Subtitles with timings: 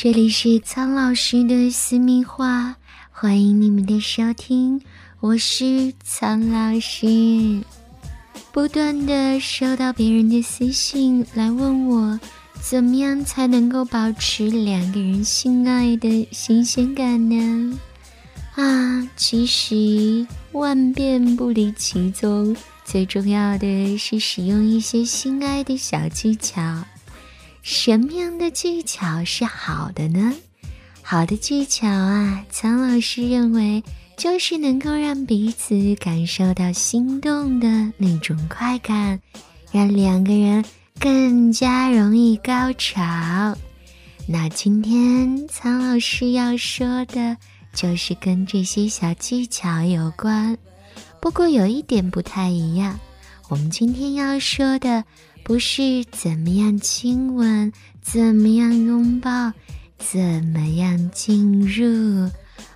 [0.00, 2.76] 这里是苍老师的私密话，
[3.10, 4.80] 欢迎你们的收听，
[5.18, 7.60] 我是苍老师。
[8.52, 12.20] 不断的收到别人的私信来问我，
[12.60, 17.76] 怎么样才能够保持两个人性爱的新鲜感呢？
[18.54, 26.84] 啊，其实万变不离其宗，最重要的是使用一些性爱的小技巧。
[27.62, 30.34] 什么样的技巧是好的呢？
[31.02, 33.82] 好的技巧啊，苍老师认为
[34.16, 39.20] 就是能够让彼此感受到心动的那种快感，
[39.70, 40.64] 让两个人
[40.98, 43.56] 更加容易高潮。
[44.26, 47.36] 那今天苍老师要说的
[47.72, 50.56] 就是跟这些小技巧有关，
[51.20, 52.98] 不过有一点不太一样，
[53.48, 55.04] 我们今天要说的。
[55.42, 59.52] 不是怎么样亲吻，怎么样拥抱，
[59.98, 62.30] 怎么样进入，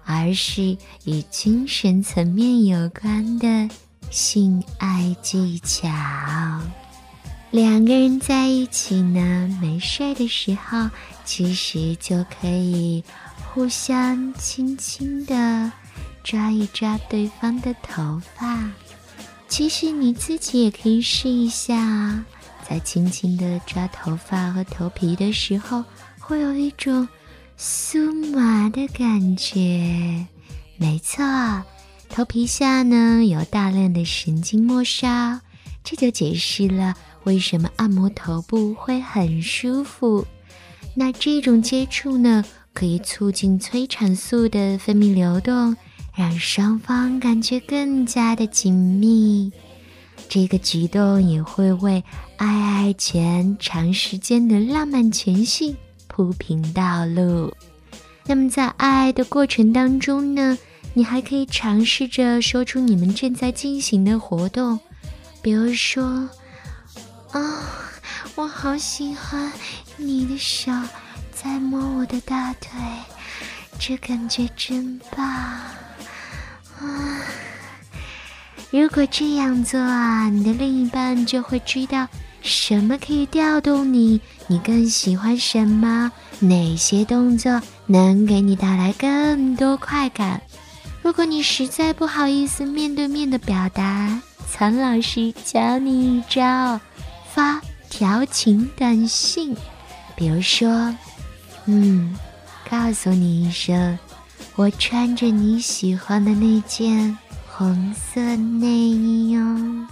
[0.05, 3.69] 而是与精神层面有关的
[4.11, 5.89] 性爱技巧。
[7.51, 10.89] 两个人在一起呢，没事的时候，
[11.27, 13.05] 其实就可以
[13.53, 15.71] 互相轻轻的
[16.25, 18.71] 抓一抓对方的头发。
[19.47, 22.25] 其实你自己也可以试一下啊。
[22.73, 25.85] 在轻轻的抓头发和头皮的时候，
[26.19, 27.07] 会有一种
[27.59, 30.27] 酥麻的感觉。
[30.79, 31.23] 没错，
[32.09, 35.39] 头皮下呢有大量的神经末梢，
[35.85, 40.27] 这就解释了为什么按摩头部会很舒服。
[40.95, 42.43] 那这种接触呢，
[42.73, 45.77] 可以促进催产素的分泌流动，
[46.15, 49.53] 让双方感觉更加的紧密。
[50.29, 52.03] 这个举动也会为
[52.37, 55.77] 爱爱前长时间的浪漫前戏
[56.09, 57.55] 铺平道路。
[58.25, 60.59] 那么在爱的过程当中呢，
[60.95, 64.79] 你还可以尝试着说出你们正在进行的活动，
[65.43, 66.29] 比如说
[67.33, 67.91] ：“啊，
[68.35, 69.53] 我好喜欢
[69.97, 70.73] 你的手
[71.33, 72.71] 在摸我的大腿，
[73.79, 75.25] 这感觉真棒。”
[76.81, 77.23] 啊。
[78.73, 82.09] 如果这样做啊，你的另一半就会知道
[82.41, 90.41] 什么可以调动你，你更喜欢什么，哪些动作能给你带来更多快感。
[91.03, 94.19] 如果你实在不好意思面对面的表达，
[94.51, 96.81] 苍老师教你一招：
[97.31, 97.61] 发
[97.91, 99.55] 调情短信，
[100.17, 100.95] 比如说，
[101.67, 102.17] 嗯，
[102.71, 103.99] 告诉你一声，
[104.57, 107.19] 我穿着你喜欢的那件。
[107.63, 109.87] 红色内衣哦，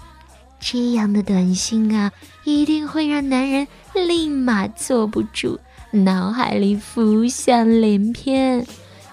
[0.58, 2.10] 这样的短信啊，
[2.42, 5.56] 一定会让男人立马坐不住，
[5.92, 8.66] 脑海里浮想联翩。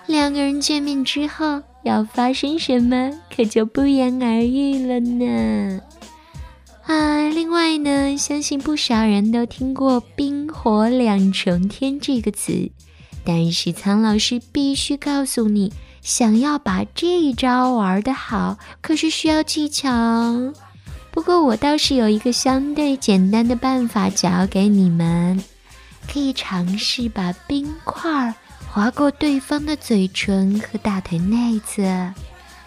[0.07, 5.79] 两个人见面之后要发生什么，可就不言而喻了呢。
[6.87, 12.71] 啊，另外呢，相信不少人都听过“冰火两重天”这个词，
[13.23, 15.71] 但是苍老师必须告诉你。
[16.07, 19.85] 想要把这一招玩得好，可是需要技巧。
[21.11, 25.43] 不过我倒是有一个相对简单的办法教给你们，
[26.09, 28.33] 可以尝试把冰块
[28.71, 31.83] 划过对方的嘴唇和大腿内侧。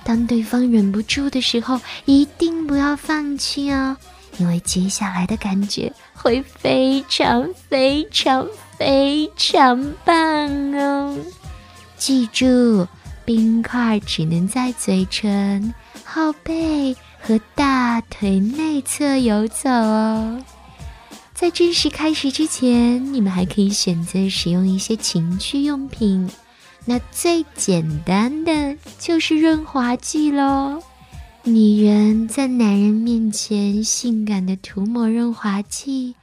[0.05, 3.97] 当对方忍不住的时候，一定不要放弃哦，
[4.37, 8.47] 因为接下来的感觉会非常非常
[8.77, 10.15] 非常棒
[10.75, 11.17] 哦！
[11.97, 12.87] 记住。
[13.31, 15.73] 冰块只能在嘴唇、
[16.05, 20.43] 后背和大腿内侧游走哦。
[21.33, 26.29] 在正式开始之前，你们还可以选择使用一些情趣用品。
[26.85, 30.83] 那最简单的就是润滑剂喽。
[31.45, 36.17] 女人在男人面前性感的涂抹润滑剂，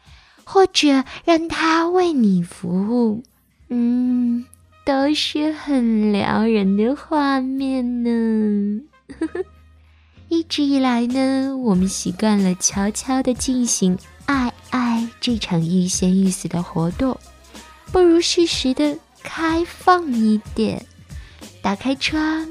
[0.44, 3.24] 或者让他为你服务。
[3.70, 4.46] 嗯。
[4.88, 8.82] 都是很撩人的画面呢。
[10.30, 13.98] 一直以来呢，我们习惯了悄悄的进行
[14.28, 17.20] 爱爱这场欲仙欲死的活动，
[17.92, 20.86] 不如适时的开放一点，
[21.62, 22.48] 打开窗，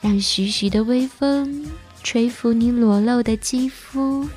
[0.00, 1.64] 让徐徐的微风
[2.02, 4.28] 吹拂你裸露的肌肤。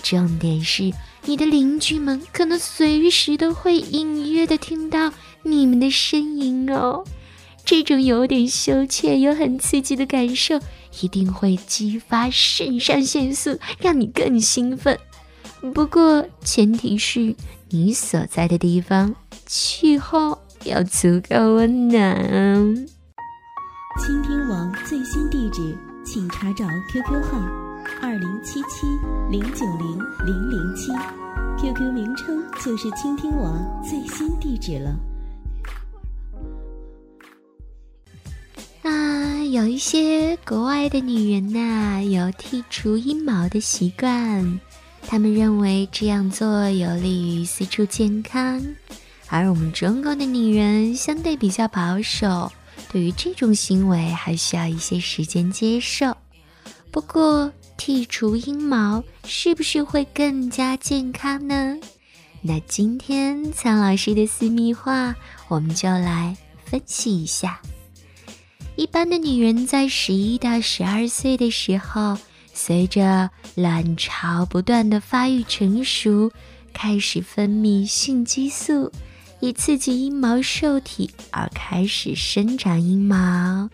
[0.00, 0.92] 重点是，
[1.24, 5.12] 你的邻居们可能随时都会隐约的听到。
[5.44, 7.04] 你们的声音哦，
[7.64, 10.58] 这种有点羞怯又很刺激的感受，
[11.00, 14.98] 一定会激发肾上腺素，让你更兴奋。
[15.74, 17.34] 不过前提是
[17.70, 19.14] 你所在的地方
[19.46, 22.86] 气候要足够温暖。
[24.00, 27.38] 倾听网最新地址，请查找 QQ 号
[28.02, 28.86] 二零七七
[29.30, 30.90] 零九零零零七
[31.58, 34.94] ，QQ 名称就是倾听网最新地址了。
[39.54, 44.58] 有一些国外的女人呐，有剔除阴毛的习惯，
[45.06, 48.60] 她们认为这样做有利于私处健康。
[49.28, 52.50] 而我们中国的女人相对比较保守，
[52.90, 56.16] 对于这种行为还需要一些时间接受。
[56.90, 61.78] 不过，剔除阴毛是不是会更加健康呢？
[62.42, 65.14] 那今天苍老师的私密话，
[65.46, 67.60] 我们就来分析一下。
[68.76, 72.18] 一般的女人在十一到十二岁的时候，
[72.52, 76.32] 随着卵巢不断的发育成熟，
[76.72, 78.90] 开始分泌性激素，
[79.38, 83.70] 以刺激阴毛受体而开始生长阴毛。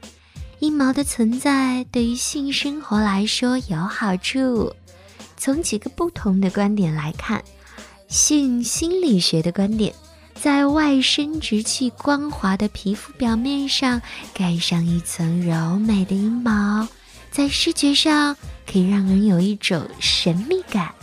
[0.59, 4.75] 阴毛的存在对于性生活来说有好处。
[5.39, 7.43] 从几个不同的观点来看，
[8.09, 9.95] 性心理学的观点。
[10.43, 14.01] 在外生殖器光滑的皮肤表面上
[14.33, 16.89] 盖上一层柔美的阴毛，
[17.31, 18.35] 在视觉上
[18.67, 20.95] 可以让人有一种神秘感，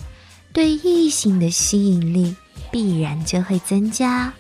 [0.52, 2.36] 对异性的吸引力
[2.72, 4.34] 必然就会增加。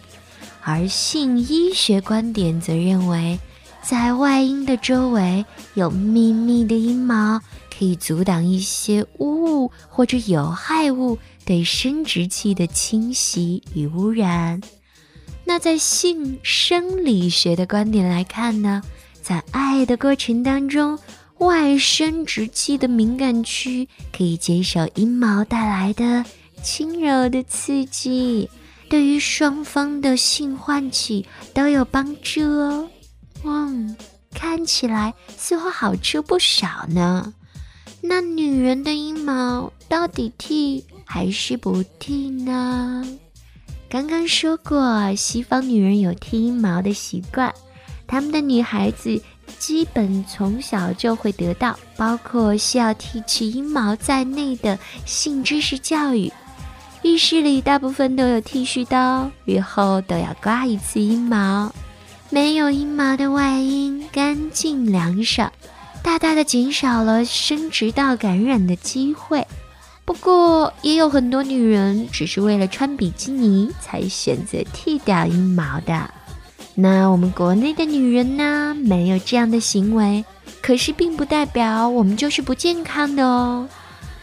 [0.63, 3.39] 而性医学观点则认为，
[3.83, 5.45] 在外阴的周围
[5.75, 7.39] 有密密的阴毛，
[7.77, 14.59] 可以阻挡一些污物或者有害物对生殖器的侵袭与污染。
[15.47, 18.83] 那在性生理学的观点来看呢，
[19.21, 20.99] 在爱的过程当中，
[21.37, 26.25] 外生殖器的敏感区可以接受阴毛带来的
[26.61, 28.49] 轻柔的刺激，
[28.89, 32.89] 对于双方的性唤起都有帮助哦。
[33.45, 33.95] 嗯，
[34.33, 37.33] 看起来似乎好处不少呢。
[38.01, 43.17] 那女人的阴毛到底剃还是不剃呢？
[43.89, 47.53] 刚刚说过，西方女人有剃阴毛的习惯，
[48.05, 49.21] 她们的女孩子
[49.57, 56.31] 基本从小就会得到包括需要剃去阴毛在内的性知识教育。
[57.03, 61.73] 浴室里大部分都有剃须刀，日后都要刮一次阴毛。
[62.29, 65.49] 没有阴毛的外阴干净凉爽，
[66.03, 69.47] 大大的减少了生殖道感染的机会。
[70.07, 76.09] 不过，也有很多女人只是为了穿比基尼才选择剃掉阴毛的。
[76.75, 80.23] 那我们国内的女人呢，没有这样的行为，
[80.61, 83.67] 可是并不代表我们就是不健康的哦。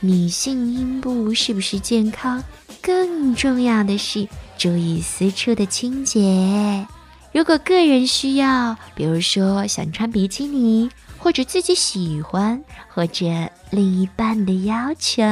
[0.00, 2.42] 女性阴部是不是健康，
[2.80, 4.26] 更重要的是
[4.56, 6.86] 注意私处的清洁。
[7.30, 10.88] 如果个人需要，比如说想穿比基尼。
[11.24, 13.24] 或者自己喜欢，或者
[13.70, 15.22] 另一半的要求，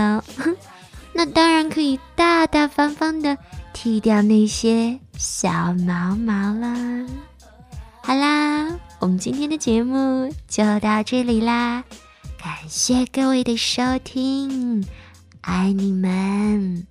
[1.13, 3.37] 那当然可以大大方方的
[3.75, 7.07] 剃掉那些小毛毛了。
[8.03, 11.85] 好啦，我们今天的节目就到这里啦，
[12.43, 14.83] 感谢各位的收听，
[15.43, 16.87] 爱你们。